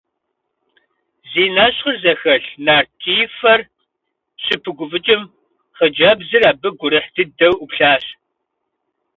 [1.29, 3.61] Зи нэщхъыр зэхэлъ, нарт ткӀиифэр
[4.43, 5.23] щыпыгуфӀыкӀым,
[5.77, 8.05] хъыджэбзыр абы гурыхь дыдэу Ӏуплъащ.